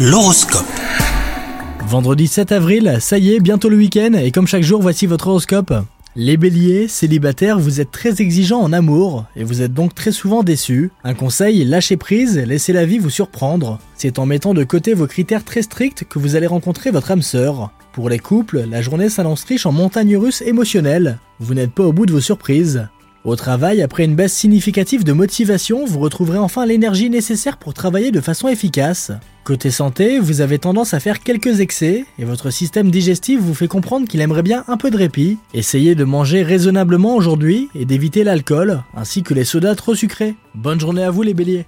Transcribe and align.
L'horoscope. 0.00 0.62
Vendredi 1.80 2.28
7 2.28 2.52
avril, 2.52 2.98
ça 3.00 3.18
y 3.18 3.34
est, 3.34 3.40
bientôt 3.40 3.68
le 3.68 3.76
week-end, 3.76 4.12
et 4.12 4.30
comme 4.30 4.46
chaque 4.46 4.62
jour, 4.62 4.80
voici 4.80 5.06
votre 5.06 5.26
horoscope. 5.26 5.74
Les 6.14 6.36
béliers, 6.36 6.86
célibataires, 6.86 7.58
vous 7.58 7.80
êtes 7.80 7.90
très 7.90 8.22
exigeants 8.22 8.60
en 8.60 8.72
amour, 8.72 9.24
et 9.34 9.42
vous 9.42 9.60
êtes 9.60 9.74
donc 9.74 9.96
très 9.96 10.12
souvent 10.12 10.44
déçus. 10.44 10.92
Un 11.02 11.14
conseil, 11.14 11.64
lâchez 11.64 11.96
prise, 11.96 12.38
laissez 12.38 12.72
la 12.72 12.86
vie 12.86 12.98
vous 12.98 13.10
surprendre. 13.10 13.80
C'est 13.96 14.20
en 14.20 14.26
mettant 14.26 14.54
de 14.54 14.62
côté 14.62 14.94
vos 14.94 15.08
critères 15.08 15.44
très 15.44 15.62
stricts 15.62 16.04
que 16.04 16.20
vous 16.20 16.36
allez 16.36 16.46
rencontrer 16.46 16.92
votre 16.92 17.10
âme 17.10 17.22
sœur. 17.22 17.72
Pour 17.92 18.08
les 18.08 18.20
couples, 18.20 18.66
la 18.70 18.80
journée 18.80 19.08
s'annonce 19.08 19.42
riche 19.42 19.66
en 19.66 19.72
montagnes 19.72 20.16
russes 20.16 20.42
émotionnelles. 20.42 21.18
Vous 21.40 21.54
n'êtes 21.54 21.72
pas 21.72 21.82
au 21.82 21.92
bout 21.92 22.06
de 22.06 22.12
vos 22.12 22.20
surprises. 22.20 22.86
Au 23.24 23.34
travail, 23.34 23.82
après 23.82 24.04
une 24.04 24.14
baisse 24.14 24.32
significative 24.32 25.02
de 25.02 25.12
motivation, 25.12 25.84
vous 25.84 25.98
retrouverez 25.98 26.38
enfin 26.38 26.64
l'énergie 26.66 27.10
nécessaire 27.10 27.56
pour 27.56 27.74
travailler 27.74 28.12
de 28.12 28.20
façon 28.20 28.46
efficace. 28.46 29.10
Côté 29.48 29.70
santé, 29.70 30.18
vous 30.18 30.42
avez 30.42 30.58
tendance 30.58 30.92
à 30.92 31.00
faire 31.00 31.20
quelques 31.20 31.60
excès 31.60 32.04
et 32.18 32.24
votre 32.26 32.50
système 32.50 32.90
digestif 32.90 33.40
vous 33.40 33.54
fait 33.54 33.66
comprendre 33.66 34.06
qu'il 34.06 34.20
aimerait 34.20 34.42
bien 34.42 34.62
un 34.68 34.76
peu 34.76 34.90
de 34.90 34.98
répit. 34.98 35.38
Essayez 35.54 35.94
de 35.94 36.04
manger 36.04 36.42
raisonnablement 36.42 37.16
aujourd'hui 37.16 37.70
et 37.74 37.86
d'éviter 37.86 38.24
l'alcool 38.24 38.82
ainsi 38.94 39.22
que 39.22 39.32
les 39.32 39.44
sodas 39.44 39.74
trop 39.74 39.94
sucrés. 39.94 40.34
Bonne 40.54 40.78
journée 40.78 41.02
à 41.02 41.10
vous 41.10 41.22
les 41.22 41.32
béliers 41.32 41.64